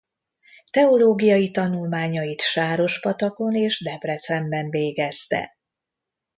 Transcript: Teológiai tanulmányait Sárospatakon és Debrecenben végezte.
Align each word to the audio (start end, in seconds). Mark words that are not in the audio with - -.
Teológiai 0.69 1.51
tanulmányait 1.51 2.41
Sárospatakon 2.41 3.55
és 3.55 3.79
Debrecenben 3.81 4.69
végezte. 4.69 5.57